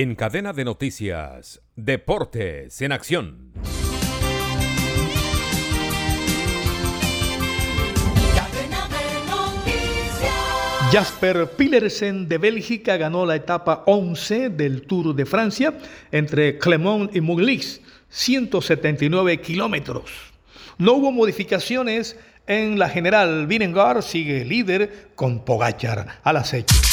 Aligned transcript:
En 0.00 0.14
cadena 0.14 0.52
de 0.52 0.64
noticias, 0.64 1.60
Deportes 1.74 2.80
en 2.82 2.92
Acción. 2.92 3.50
Jasper 10.92 11.50
Pillersen 11.56 12.28
de 12.28 12.38
Bélgica 12.38 12.96
ganó 12.96 13.26
la 13.26 13.34
etapa 13.34 13.82
11 13.86 14.50
del 14.50 14.82
Tour 14.82 15.16
de 15.16 15.26
Francia 15.26 15.76
entre 16.12 16.58
Clermont 16.58 17.16
y 17.16 17.20
Muglis, 17.20 17.80
179 18.08 19.40
kilómetros. 19.40 20.12
No 20.78 20.92
hubo 20.92 21.10
modificaciones 21.10 22.16
en 22.46 22.78
la 22.78 22.88
general. 22.88 23.48
Vingegaard 23.48 24.02
sigue 24.02 24.44
líder 24.44 25.08
con 25.16 25.44
Pogachar 25.44 26.20
al 26.22 26.36
acecho. 26.36 26.87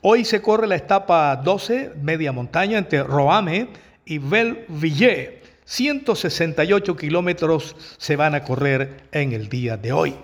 Hoy 0.00 0.24
se 0.24 0.40
corre 0.40 0.68
la 0.68 0.76
etapa 0.76 1.34
12, 1.34 1.94
media 2.00 2.30
montaña, 2.30 2.78
entre 2.78 3.02
Roame 3.02 3.66
y 4.04 4.18
Belville. 4.18 5.42
168 5.64 6.96
kilómetros 6.96 7.74
se 7.98 8.14
van 8.14 8.36
a 8.36 8.44
correr 8.44 9.08
en 9.10 9.32
el 9.32 9.48
día 9.48 9.76
de 9.76 9.92
hoy. 9.92 10.14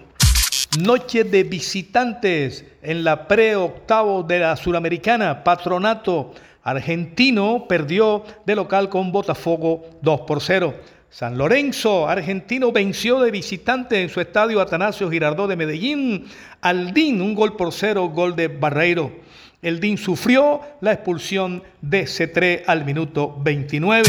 Noche 0.78 1.24
de 1.24 1.42
visitantes 1.42 2.64
en 2.82 3.02
la 3.02 3.26
pre-octavo 3.26 4.22
de 4.22 4.38
la 4.38 4.54
Suramericana. 4.54 5.42
Patronato 5.42 6.32
argentino 6.62 7.66
perdió 7.68 8.22
de 8.46 8.54
local 8.54 8.88
con 8.88 9.10
Botafogo 9.10 9.90
2 10.02 10.20
por 10.20 10.40
0. 10.40 10.72
San 11.10 11.36
Lorenzo, 11.36 12.08
argentino, 12.08 12.70
venció 12.70 13.20
de 13.20 13.32
visitante 13.32 14.02
en 14.02 14.08
su 14.08 14.20
estadio 14.20 14.60
Atanasio 14.60 15.10
Girardot 15.10 15.48
de 15.48 15.56
Medellín 15.56 16.26
al 16.60 16.94
DIN, 16.94 17.20
un 17.20 17.34
gol 17.34 17.56
por 17.56 17.72
cero, 17.72 18.08
gol 18.08 18.34
de 18.36 18.48
Barreiro. 18.48 19.12
El 19.64 19.80
DIN 19.80 19.96
sufrió 19.96 20.60
la 20.82 20.92
expulsión 20.92 21.62
de 21.80 22.04
C3 22.04 22.64
al 22.66 22.84
minuto 22.84 23.34
29. 23.40 24.02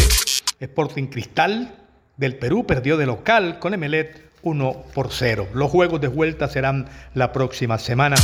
Sporting 0.60 1.06
Cristal 1.06 1.74
del 2.18 2.36
Perú 2.36 2.66
perdió 2.68 2.98
de 2.98 3.06
local 3.06 3.58
con 3.60 3.74
Emelet 3.74 4.32
1 4.42 4.84
por 4.94 5.14
0. 5.14 5.48
Los 5.54 5.72
juegos 5.72 6.02
de 6.02 6.10
vuelta 6.10 6.50
serán 6.50 6.88
la 7.14 7.32
próxima 7.32 7.78
semana. 7.78 8.18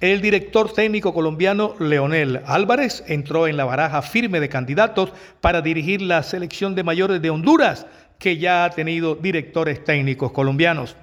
El 0.00 0.22
director 0.22 0.72
técnico 0.72 1.12
colombiano 1.12 1.74
Leonel 1.80 2.40
Álvarez 2.46 3.04
entró 3.08 3.46
en 3.46 3.58
la 3.58 3.66
baraja 3.66 4.00
firme 4.00 4.40
de 4.40 4.48
candidatos 4.48 5.12
para 5.42 5.60
dirigir 5.60 6.00
la 6.00 6.22
selección 6.22 6.74
de 6.74 6.82
mayores 6.82 7.20
de 7.20 7.28
Honduras, 7.28 7.86
que 8.18 8.38
ya 8.38 8.64
ha 8.64 8.70
tenido 8.70 9.16
directores 9.16 9.84
técnicos 9.84 10.32
colombianos. 10.32 10.96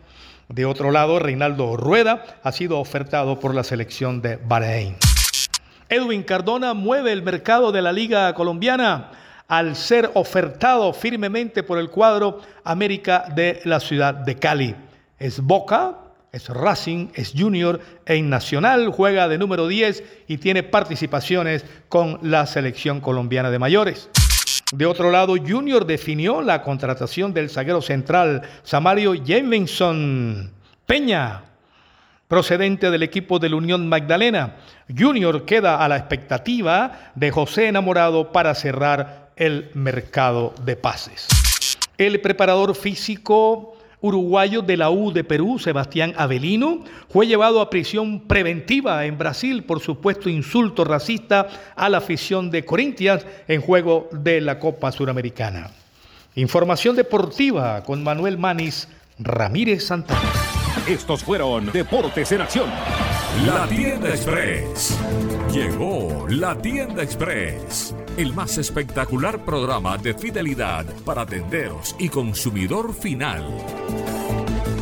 De 0.49 0.65
otro 0.65 0.89
lado, 0.89 1.19
Reinaldo 1.19 1.77
Rueda 1.77 2.39
ha 2.41 2.51
sido 2.51 2.79
ofertado 2.79 3.39
por 3.39 3.53
la 3.53 3.63
selección 3.63 4.23
de 4.23 4.37
Bahrein. 4.37 4.95
Edwin 5.91 6.23
Cardona 6.23 6.73
mueve 6.73 7.11
el 7.11 7.21
mercado 7.21 7.73
de 7.73 7.81
la 7.81 7.91
Liga 7.91 8.33
Colombiana 8.33 9.11
al 9.49 9.75
ser 9.75 10.09
ofertado 10.13 10.93
firmemente 10.93 11.63
por 11.63 11.77
el 11.77 11.89
cuadro 11.89 12.39
América 12.63 13.25
de 13.35 13.59
la 13.65 13.81
ciudad 13.81 14.13
de 14.13 14.37
Cali. 14.37 14.73
Es 15.19 15.41
Boca, 15.41 15.97
es 16.31 16.47
Racing, 16.47 17.09
es 17.13 17.33
Junior 17.37 17.81
en 18.05 18.29
Nacional, 18.29 18.87
juega 18.89 19.27
de 19.27 19.37
número 19.37 19.67
10 19.67 20.03
y 20.29 20.37
tiene 20.37 20.63
participaciones 20.63 21.65
con 21.89 22.19
la 22.21 22.45
selección 22.45 23.01
colombiana 23.01 23.51
de 23.51 23.59
mayores. 23.59 24.09
De 24.71 24.85
otro 24.85 25.11
lado, 25.11 25.35
Junior 25.35 25.85
definió 25.85 26.41
la 26.41 26.61
contratación 26.61 27.33
del 27.33 27.49
zaguero 27.49 27.81
central 27.81 28.43
Samario 28.63 29.13
Jameson 29.13 30.53
Peña, 30.85 31.50
procedente 32.31 32.89
del 32.89 33.03
equipo 33.03 33.39
de 33.39 33.49
la 33.49 33.57
Unión 33.57 33.89
Magdalena. 33.89 34.55
Junior 34.87 35.43
queda 35.43 35.83
a 35.83 35.89
la 35.89 35.97
expectativa 35.97 37.11
de 37.13 37.29
José 37.29 37.67
Enamorado 37.67 38.31
para 38.31 38.55
cerrar 38.55 39.31
el 39.35 39.69
mercado 39.73 40.53
de 40.63 40.77
pases. 40.77 41.27
El 41.97 42.21
preparador 42.21 42.73
físico 42.73 43.75
uruguayo 43.99 44.61
de 44.61 44.77
la 44.77 44.89
U 44.91 45.11
de 45.11 45.25
Perú, 45.25 45.59
Sebastián 45.59 46.13
Avelino, 46.15 46.85
fue 47.09 47.27
llevado 47.27 47.59
a 47.59 47.69
prisión 47.69 48.21
preventiva 48.21 49.05
en 49.05 49.17
Brasil 49.17 49.65
por 49.65 49.81
supuesto 49.81 50.29
insulto 50.29 50.85
racista 50.85 51.49
a 51.75 51.89
la 51.89 51.97
afición 51.97 52.49
de 52.49 52.63
Corinthians 52.63 53.25
en 53.49 53.59
juego 53.59 54.07
de 54.13 54.39
la 54.39 54.57
Copa 54.57 54.93
Suramericana. 54.93 55.69
Información 56.35 56.95
deportiva 56.95 57.83
con 57.83 58.01
Manuel 58.01 58.37
Manis 58.37 58.87
Ramírez 59.19 59.85
Santana. 59.85 60.50
Estos 60.87 61.23
fueron 61.23 61.71
Deportes 61.71 62.31
en 62.31 62.41
Acción. 62.41 62.69
La 63.45 63.67
Tienda 63.67 64.09
Express. 64.09 64.97
Llegó 65.51 66.25
la 66.29 66.55
Tienda 66.55 67.03
Express 67.03 67.93
el 68.17 68.33
más 68.33 68.57
espectacular 68.57 69.43
programa 69.45 69.97
de 69.97 70.13
fidelidad 70.13 70.85
para 71.05 71.25
tenderos 71.25 71.95
y 71.97 72.09
consumidor 72.09 72.93
final. 72.93 73.43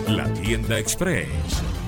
La 0.07 0.25
Tienda 0.33 0.79
Express, 0.79 1.27